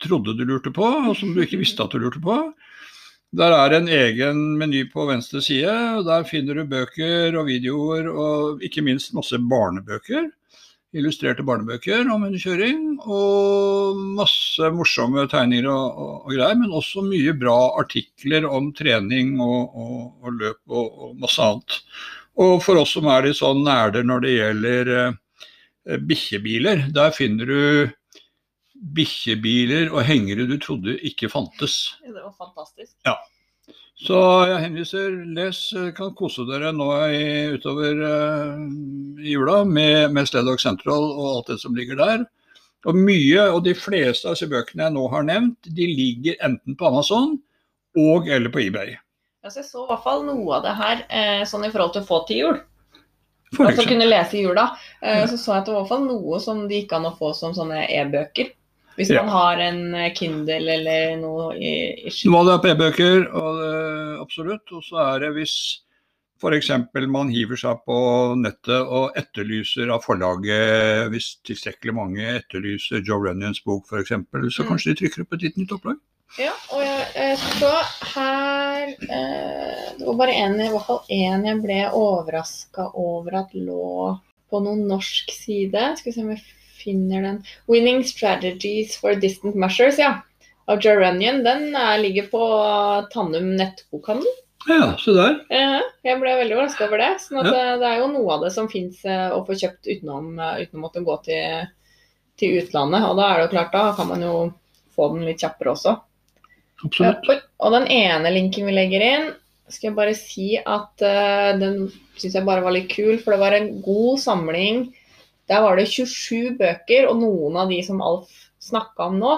[0.00, 2.36] trodde du lurte på, og som du ikke visste at du lurte på.
[3.36, 8.08] Der er en egen meny på venstre side, og der finner du bøker og videoer
[8.10, 10.30] og ikke minst masse barnebøker.
[10.90, 16.58] Illustrerte barnebøker om hundekjøring, og masse morsomme tegninger og, og, og, greier.
[16.58, 19.78] Men også mye bra artikler om trening og,
[20.22, 21.78] og løp og, masse annet.
[22.38, 27.50] Og for oss som er litt sånn nerder når det gjelder eh, bikkjebiler, der finner
[27.50, 27.90] du
[28.80, 31.96] bikkjebiler og hengere du trodde ikke fantes.
[32.04, 32.94] Det var fantastisk.
[33.04, 33.18] Ja.
[34.00, 34.16] Så
[34.48, 35.58] jeg henviser, les,
[35.96, 38.62] kan kose dere nå i, utover uh,
[39.20, 42.24] jula med, med Sledog Central og alt det som ligger der.
[42.88, 46.78] Og mye, og de fleste av disse bøkene jeg nå har nevnt, de ligger enten
[46.80, 47.36] på Amazon
[48.00, 48.96] og eller på eBay.
[49.44, 52.02] Altså, jeg så i hvert fall noe av det her eh, sånn i forhold til
[52.04, 52.58] å få til jul.
[53.58, 54.66] Altså kunne lese i jula.
[55.02, 57.08] Eh, så så jeg at det var i hvert fall noe som det gikk an
[57.08, 58.52] å få som sånne e-bøker.
[58.98, 59.22] Hvis Ja.
[59.22, 61.72] man har en eh, Kindle eller noe i,
[62.06, 64.72] i Noe av det er på e-bøker, og det- absolutt.
[64.76, 65.56] Og så er det hvis
[66.40, 66.70] f.eks.
[67.08, 67.96] man hiver seg på
[68.36, 74.08] nettet og etterlyser av forlaget, hvis tilstrekkelig mange etterlyser Joe Runnions bok f.eks.,
[74.52, 74.68] så Mm.
[74.68, 75.96] kanskje de trykker opp et litt nytt opplag.
[76.38, 77.70] Ja, og jeg, jeg så
[78.14, 83.54] her eh, Det var bare en, i hvert fall én jeg ble overraska over at
[83.56, 84.12] lå
[84.50, 85.82] på noen norsk side.
[85.98, 86.42] Skal vi se om jeg
[86.80, 87.40] finner den.
[87.68, 90.20] 'Winning Strategies for Distant Measures', ja.
[90.70, 92.42] Av Joe Den er, ligger på
[93.12, 94.26] Tannum nettbokhandel.
[94.68, 95.38] Ja, se der.
[95.50, 97.12] Eh, jeg ble veldig overraska over det.
[97.24, 97.72] sånn at Ja.
[97.74, 100.78] eh, Det er jo noe av det som fins å få kjøpt utenom, eh, uten
[100.78, 101.66] å måtte gå til,
[102.36, 103.02] til utlandet.
[103.08, 104.52] Og da er det jo klart, da kan man jo
[104.96, 106.00] få den litt kjappere også.
[106.84, 107.44] Absolutt.
[107.60, 109.28] Og den ene linken vi legger inn,
[109.70, 111.84] skal jeg bare si at uh, den
[112.18, 114.88] syns jeg bare var litt kul, for det var en god samling.
[115.50, 118.30] Der var det 27 bøker, og noen av de som Alf
[118.62, 119.32] snakka om nå.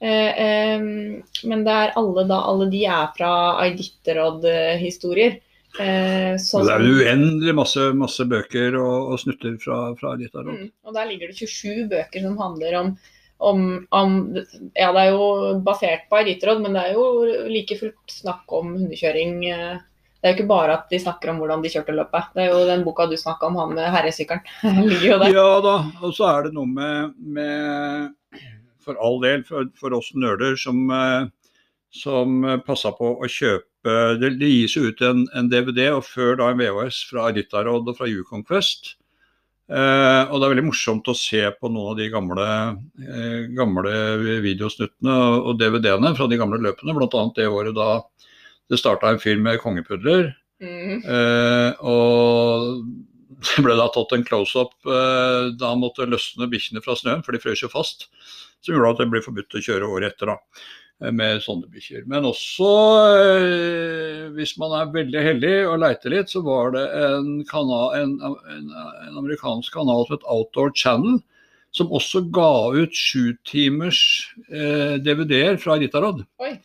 [0.00, 0.84] eh, em,
[1.50, 3.30] men det er alle, da, alle de er fra
[3.66, 5.40] Iditarod-historier.
[5.80, 10.54] Eh, så- Det er jo uendelig masse, masse bøker og, og snutter fra, fra Iditarod.
[10.58, 12.96] Mm, og der ligger det 27 bøker som handler om,
[13.38, 14.16] om, om
[14.74, 17.04] Ja, det er jo basert på Iditarod, men det er jo
[17.50, 19.38] like fullt snakk om hundekjøring.
[19.46, 19.78] eh,
[20.18, 22.32] Det er jo ikke bare at de snakker om hvordan de kjørte løpet.
[22.34, 24.42] Det er jo den boka du snakka om, han med herresykkelen.
[25.30, 28.42] Ja da, og så er det noe med, med
[28.82, 31.28] For all del, for, for oss nerder som, eh,
[31.94, 33.64] som passa på å kjøpe
[34.18, 38.08] Det, gis ut en, en DVD, og før da en VHS fra Iditarod og fra
[38.10, 38.97] Yukon Quest.
[39.68, 42.44] Eh, og det er veldig morsomt å se på noen av de gamle,
[43.04, 43.92] uh, gamle
[44.40, 47.24] videosnuttene og, DVD-ene fra de gamle løpene, bl.a.
[47.36, 47.98] det året da
[48.68, 50.30] det starta en film med kongepudler.
[50.64, 51.04] Mm.
[51.04, 52.88] Uh, og
[53.50, 57.42] det ble da tatt en close-up da han måtte løsne bikkjene fra snøen, for de
[57.42, 58.08] frøs jo fast.
[58.64, 60.40] Som gjorde at det ble forbudt å kjøre året etter da,
[60.98, 62.04] med sånne bikkjer.
[62.10, 62.68] Men også,
[63.22, 68.16] eh, hvis man er veldig heldig og leiter litt, så var det en, kanal, en,
[68.26, 68.70] en,
[69.06, 71.20] en amerikansk kanal som het Outdoor Channel,
[71.70, 74.00] som også ga ut sjutimers
[74.50, 76.24] eh, DVD-er fra Ritarod.
[76.42, 76.56] Oi.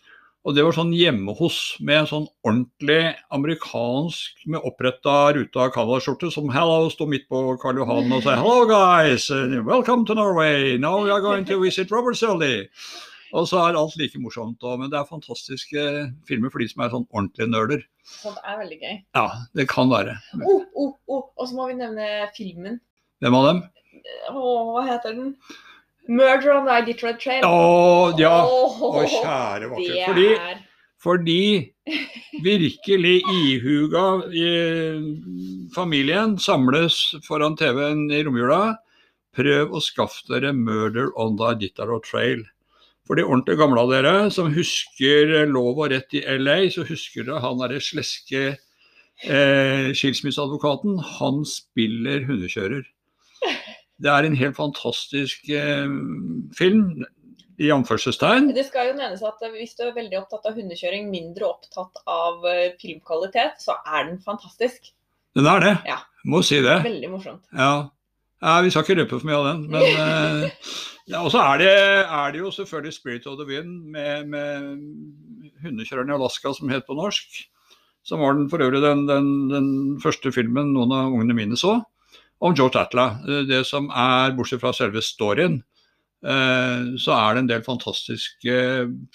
[0.44, 6.34] Og det var sånn hjemme hos, med en sånn ordentlig amerikansk med oppretta ruta Canada-skjorte
[6.34, 9.30] som hello sto midt på Karl Johan og sa hello guys,
[9.64, 12.68] welcome to Norway, now we are going to visit Robert Sully.
[13.34, 15.84] Og så er alt like morsomt òg, men det er fantastiske
[16.30, 17.84] filmer for de som er sånn ordentlige nerder.
[18.06, 18.98] Sånt er veldig gøy.
[19.18, 20.20] Ja, det kan være.
[20.38, 21.24] Oh, oh, oh.
[21.40, 22.78] Og så må vi nevne filmen.
[23.24, 23.64] Hvem av dem?
[24.30, 25.34] Oh, hva heter den?
[26.08, 27.46] 'Murder on the Detroit Trail'.
[27.48, 28.44] Å ja!
[28.44, 30.08] Åh, Å kjære vakre.
[30.14, 30.28] Fordi
[31.04, 31.40] Fordi
[32.44, 34.48] virkelig ihuga i
[35.76, 38.78] familien samles foran TV-en i romjula.
[39.36, 42.44] Prøv å skaffe dere 'Murder on the Detroit Trail'.
[43.08, 47.28] For de ordentlig gamle av dere som husker Lov og rett i LA, så husker
[47.28, 51.02] dere han derre sleske eh, skilsmisseadvokaten.
[51.20, 52.86] Han spiller hundekjører.
[54.04, 55.92] Det er en helt fantastisk eh,
[56.58, 57.04] film,
[57.62, 58.50] i anførselstegn.
[58.56, 62.46] Det skal jo nevnes at hvis du er veldig opptatt av hundekjøring, mindre opptatt av
[62.50, 64.94] eh, filmkvalitet, så er den fantastisk.
[65.38, 65.74] Den er det.
[65.90, 66.00] Ja.
[66.30, 66.80] Må si det.
[66.86, 67.44] Veldig morsomt.
[67.58, 67.90] Ja.
[68.44, 69.64] Ja, vi skal ikke røpe for mye av den.
[69.72, 70.68] Men eh,
[71.12, 71.72] ja, Og så er det,
[72.04, 76.88] er det jo selvfølgelig 'Spirit of the Wind' med, med hundekjøreren i Alaska som het
[76.88, 77.44] på norsk.
[78.04, 79.68] Som var den for øvrig den, den, den
[80.04, 81.80] første filmen noen av ungene mine så.
[82.44, 83.20] Om George Atla.
[83.28, 85.62] Eh, Det som er, bortsett fra selve storyen,
[86.24, 88.58] eh, så er det en del fantastiske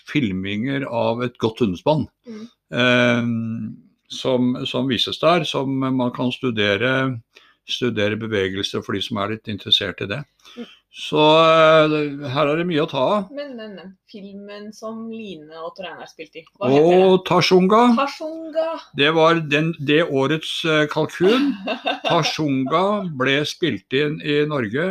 [0.08, 2.08] filminger av et godt hundespann.
[2.28, 3.76] Mm.
[4.08, 7.20] Som, som vises der, som man kan studere
[7.68, 10.22] studere bevegelser for de som er litt interessert i det.
[10.56, 10.66] Mm.
[10.98, 13.26] Så eh, her er det mye å ta av.
[13.34, 13.90] Men, men, men.
[14.08, 17.04] Filmen som Line og Tor Einar spilte i, hva heter den?
[17.04, 18.70] Og Tashunga, Tashunga.
[18.96, 21.52] det var den, det årets eh, kalkun.
[22.08, 22.82] Tashunga
[23.20, 24.88] ble spilt inn i Norge.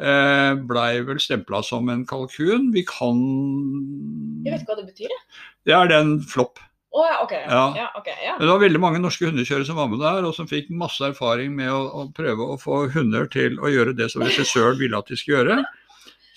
[0.00, 2.70] Eh, Blei vel stempla som en kalkun.
[2.72, 3.20] Vi kan
[4.46, 5.22] Jeg vet ikke hva det betyr, jeg.
[5.68, 6.62] Det er den flopp.
[6.90, 7.44] Å ja, okay.
[7.46, 7.64] Ja.
[7.78, 8.32] Ja, okay, ja.
[8.40, 11.52] Det var veldig mange norske hundekjørere som var med der, og som fikk masse erfaring
[11.54, 15.10] med å, å prøve å få hunder til å gjøre det som regissøren ville at
[15.10, 15.60] de skulle gjøre.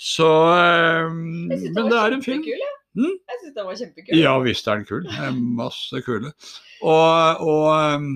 [0.04, 2.44] Så um, synes Men det er en film.
[2.46, 2.70] jeg.
[2.94, 3.16] Mm?
[3.18, 4.20] Jeg syns den var kjempekul.
[4.20, 5.08] Ja visst er den kul.
[5.08, 6.34] Det masse kule.
[6.84, 8.12] Og, og um,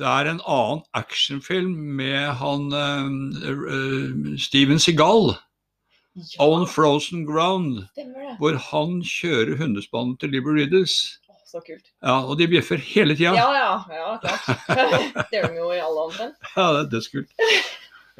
[0.00, 5.34] det er en annen actionfilm med han um, uh, Steven Seagal,
[6.14, 7.84] Ja, 'On Frozen Ground',
[8.38, 10.96] hvor han kjører hundespannet til Liber Riddles.
[11.46, 11.86] Så kult.
[12.02, 13.32] Ja, og de bjeffer hele tida.
[13.34, 13.70] Ja, ja.
[13.90, 14.44] ja, klart.
[15.30, 16.36] det gjør de jo i alle omtrent.
[16.56, 17.32] Ja, det er dødskult.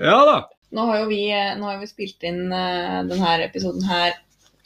[0.00, 0.38] Ja da.
[0.74, 1.22] Nå har jo vi,
[1.58, 4.14] nå har vi spilt inn uh, denne episoden her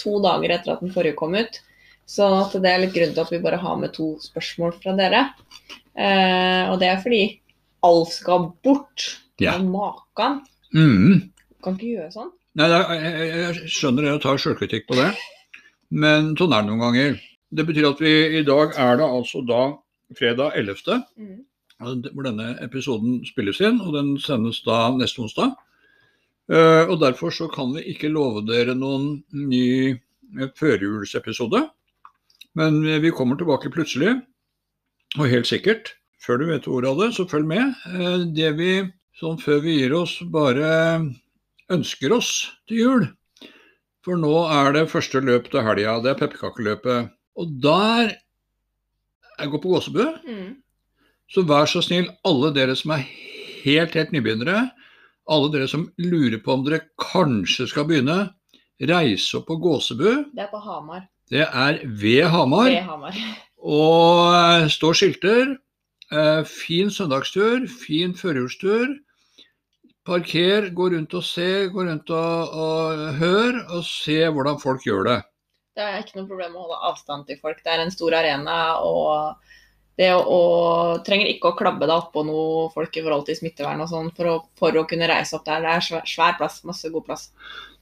[0.01, 1.61] to dager etter at den forrige kom ut.
[2.09, 2.29] Så
[2.61, 5.23] det er litt grunn til at vi bare har med to spørsmål fra dere.
[5.97, 7.23] Uh, og det er fordi
[7.85, 9.11] Alf skal bort.
[9.41, 9.59] Ja.
[9.59, 10.43] Makan
[10.75, 11.31] Mm.
[11.63, 12.33] kan ikke gjøre sånn.
[12.55, 15.09] Nei, jeg, skjønner det og tar sjølkritikk på det,
[15.91, 17.17] men sånn er det noen ganger.
[17.55, 19.65] Det betyr at vi i dag er det altså da
[20.15, 21.03] fredag 11.
[21.19, 21.43] Mm.
[22.15, 25.57] hvor denne episoden spilles inn, og den sendes da neste onsdag.
[26.53, 31.65] Eh, og derfor så kan vi ikke love dere noen ny eh, førjulsepisode.
[32.55, 34.15] Men vi kommer tilbake plutselig,
[35.19, 35.97] og helt sikkert.
[36.23, 37.75] Før du vet ordet av det, så følg med.
[37.91, 38.73] Eh, Det vi,
[39.19, 40.71] sånn før vi gir oss, bare
[41.75, 42.33] ønsker oss
[42.69, 43.07] til jul,
[44.05, 45.97] For nå er det første løp til helga.
[46.05, 47.11] Det er pepperkakeløpet.
[47.41, 48.13] Og der
[49.41, 50.05] Jeg går på Gåsebu.
[50.29, 50.57] Mm.
[51.27, 53.03] Så vær så snill, alle dere som er
[53.65, 54.69] helt, helt nybegynnere,
[55.27, 58.29] alle dere som lurer på om dere kanskje skal begynne,
[58.79, 60.31] reise opp på Gåsebu.
[60.37, 61.09] Det er på Hamar.
[61.33, 62.71] Det er ved Hamar.
[62.71, 63.19] Ved Hamar.
[63.81, 65.57] Og eh, står skilter.
[66.13, 68.93] Eh, fin søndagstur, fin førjulstur.
[70.05, 75.09] Parker, gå rundt og se, gå rundt og, og hør, og se hvordan folk gjør
[75.09, 75.19] det.
[75.75, 77.63] Det er ikke noe problem å holde avstand til folk.
[77.65, 78.59] Det er en stor arena.
[78.85, 79.41] og
[79.99, 80.39] det å, å,
[81.07, 84.41] trenger ikke å klabbe deg oppå noe folk i forhold til smittevern og sånn for,
[84.59, 85.63] for å kunne reise opp der.
[85.63, 87.29] Det er svær, svær plass, masse god plass.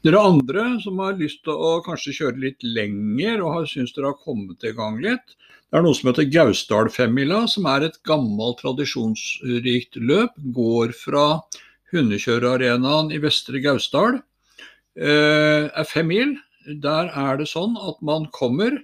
[0.04, 4.12] Dere andre som har lyst til å kanskje kjøre litt lenger og har syns dere
[4.12, 5.36] har kommet i gang litt,
[5.72, 10.34] det er noe som heter Gausdalfemmila, som er et gammelt, tradisjonsrikt løp.
[10.52, 11.22] Går fra
[11.92, 14.20] hundekjørearenaen i Vestre Gausdal.
[14.96, 16.34] Eh, er fem mil.
[16.82, 18.76] Der er det sånn at man kommer,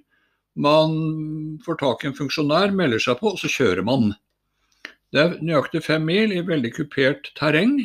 [0.59, 0.95] man
[1.65, 4.11] får tak i en funksjonær, melder seg på, og så kjører man.
[5.15, 7.79] Det er nøyaktig fem mil i veldig kupert terreng.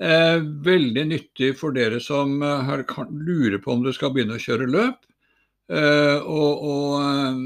[0.00, 4.42] Eh, veldig nyttig for dere som her, kan, lurer på om dere skal begynne å
[4.42, 5.04] kjøre løp,
[5.70, 7.44] eh, og, og eh,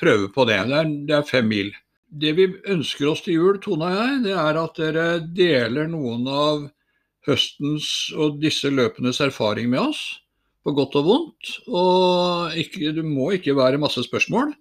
[0.00, 0.60] prøve på det.
[0.68, 1.72] Det er, det er fem mil.
[2.14, 6.28] Det vi ønsker oss til jul, Tone og jeg, det er at dere deler noen
[6.30, 6.66] av
[7.26, 10.02] høstens og disse løpenes erfaring med oss,
[10.64, 11.54] på godt og vondt.
[11.66, 14.52] Og ikke, det må ikke være masse spørsmål,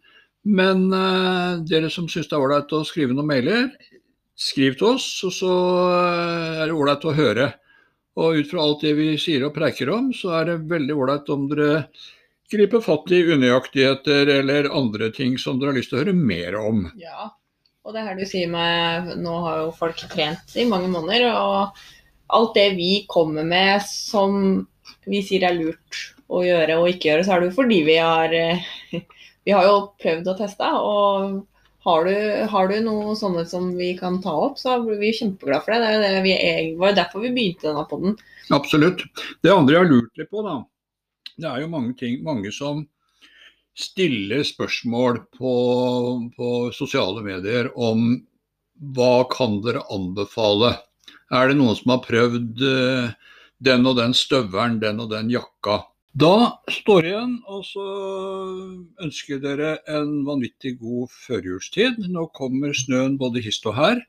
[0.50, 3.70] men eh, dere som syns det er ålreit å skrive noen mailer,
[4.34, 5.54] skriv til oss, og så
[5.92, 7.52] eh, er det ålreit å høre.
[8.20, 11.32] Og ut fra alt det vi sier og preiker om, så er det veldig ålreit
[11.34, 11.86] om dere
[12.54, 16.58] griper fatt i unøyaktigheter eller andre ting som dere har lyst til å høre mer
[16.60, 16.84] om.
[17.02, 17.32] Ja,
[17.84, 22.34] og det her du sier med Nå har jo folk trent i mange måneder, og
[22.34, 24.65] alt det vi kommer med som
[25.06, 27.98] vi sier er lurt å gjøre og ikke gjøre, så er det jo fordi vi
[28.00, 28.69] har eh,
[29.43, 31.41] Vi har jo prøvd og testa, og
[31.84, 32.13] har du,
[32.48, 35.89] har du noe sånne som vi kan ta opp, så blir vi kjempeglade for det.
[36.00, 36.36] Det, det, vi,
[36.80, 38.15] var jo derfor vi begynte denne podden.
[38.56, 39.04] Absolutt.
[39.43, 40.56] Det andre jeg har lurt litt på, da.
[41.36, 42.86] Det er jo mange ting, mange som
[43.74, 45.54] stiller spørsmål på,
[46.38, 48.22] på sosiale medier om
[48.94, 50.76] hva kan dere anbefale?
[51.34, 53.16] Er det noen som har prøvd eh,
[53.64, 55.82] den og den støvelen, den og den jakka?
[56.14, 57.84] Da står jeg igjen, og så
[59.02, 62.04] ønsker dere en vanvittig god førjulstid.
[62.14, 64.04] Nå kommer snøen både hist og her.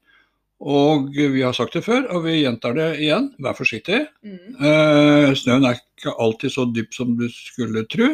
[0.65, 4.05] Og vi har sagt det før, og vi gjentar det igjen, vær forsiktig.
[4.25, 4.53] Mm.
[4.61, 8.11] Eh, snøen er ikke alltid så dyp som du skulle tro.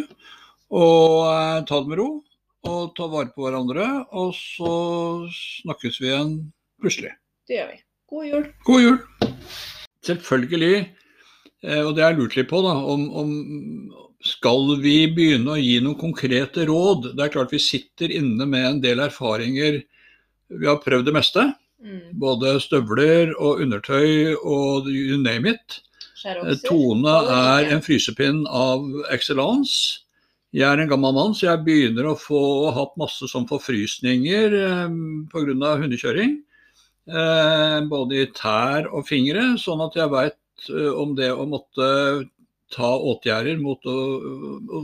[0.71, 2.09] Og eh, ta det med ro,
[2.71, 3.87] og ta vare på hverandre.
[4.15, 4.75] Og så
[5.35, 6.35] snakkes vi igjen
[6.81, 7.15] plutselig.
[7.49, 7.81] Det gjør vi.
[8.11, 8.47] God jul.
[8.67, 9.01] God jul!
[10.07, 10.77] Selvfølgelig,
[11.67, 13.33] eh, og det har jeg lurt litt på, da, om, om
[14.25, 17.13] skal vi begynne å gi noen konkrete råd?
[17.17, 19.81] Det er klart vi sitter inne med en del erfaringer.
[20.51, 21.47] Vi har prøvd det meste.
[21.81, 22.19] Mm.
[22.21, 25.81] Både støvler og undertøy og you name it.
[26.21, 26.67] Skjærokser.
[26.67, 30.03] Tone er en frysepinn av excellence.
[30.51, 32.43] Jeg er en gammel mann, så jeg begynner å få
[32.75, 34.97] hatt masse sånn forfrysninger eh,
[35.31, 35.75] pga.
[35.79, 36.41] hundekjøring.
[37.11, 41.87] Eh, både i tær og fingre, sånn at jeg veit eh, om det å måtte
[42.75, 43.97] ta åtgjerder mot å,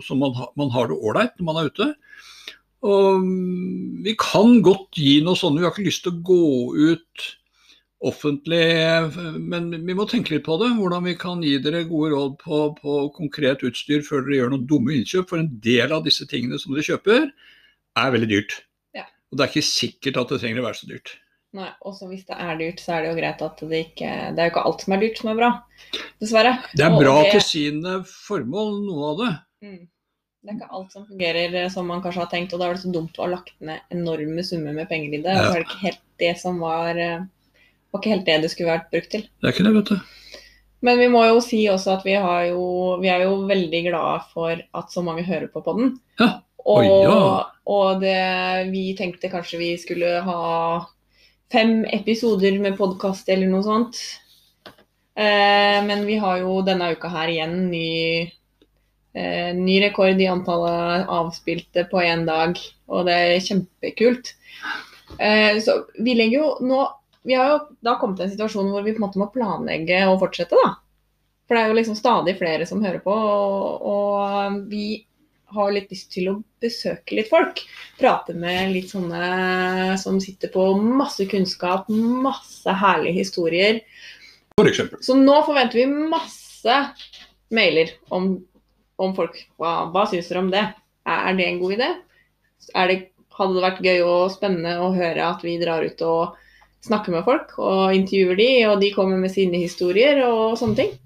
[0.03, 1.91] så man, man har det ålreit når man er ute.
[2.87, 6.43] Og mm, vi kan godt gi noe sånn, vi har ikke lyst til å gå
[6.95, 7.29] ut
[8.05, 8.63] offentlig,
[9.41, 10.73] men vi må tenke litt på det.
[10.77, 14.67] Hvordan vi kan gi dere gode råd på, på konkret utstyr før dere gjør noen
[14.69, 15.29] dumme innkjøp.
[15.31, 17.31] For en del av disse tingene som dere kjøper,
[17.97, 18.59] er veldig dyrt.
[18.97, 19.07] Ja.
[19.33, 21.15] Og det er ikke sikkert at det trenger å være så dyrt.
[21.57, 24.43] Nei, også hvis det er dyrt, så er det jo greit at det ikke Det
[24.43, 25.51] er jo ikke alt som er dyrt som er bra.
[26.21, 26.51] Dessverre.
[26.77, 29.31] Det er bra det- til sine formål, noe av det.
[29.65, 29.79] Mm.
[30.47, 32.75] Det er ikke alt som fungerer eh, som man kanskje har tenkt, og da er
[32.77, 35.33] det så dumt å ha lagt ned enorme summer med penger i det.
[35.33, 35.49] Og Ja.
[35.49, 37.25] så er det ikke helt det som var eh,
[37.97, 39.27] var ikke helt det det skulle vært brukt til.
[39.27, 40.15] Det er ikke det, vet du.
[40.87, 42.65] Men vi må jo si også at vi, har jo,
[43.01, 45.97] vi er jo veldig glade for at så mange hører på podden.
[46.21, 46.37] Ja.
[46.67, 47.17] Og, Oi, ja.
[47.71, 48.21] og det,
[48.73, 50.43] vi tenkte kanskje vi skulle ha
[51.53, 54.01] fem episoder med podkast eller noe sånt.
[55.17, 58.27] Eh, men vi har jo denne uka her igjen ny,
[59.17, 62.59] eh, ny rekord i antallet avspilte på én dag,
[62.91, 64.35] og det er kjempekult.
[65.17, 66.83] Eh, så vi legger jo nå
[67.27, 70.05] Vi har jo da kommet til en situasjon hvor vi på en måte må planlegge
[70.11, 70.77] og fortsette, da.
[71.47, 74.87] For det er jo liksom stadig flere som hører på, og, og vi
[75.55, 77.63] har litt lyst til å besøke litt folk.
[78.01, 83.81] Prate med litt sånne som sitter på masse kunnskap, masse herlige historier.
[84.59, 85.03] For eksempel.
[85.07, 86.81] Så nå forventer vi masse
[87.55, 88.35] mailer om
[88.97, 90.65] om folk Hva, hva syns dere om det?
[91.07, 91.91] Er, er det en god idé?
[92.75, 92.99] Er det,
[93.37, 96.39] hadde det vært gøy og spennende å høre at vi drar ut og
[96.87, 100.95] snakker med folk og intervjuer de, og de kommer med sine historier og sånne ting?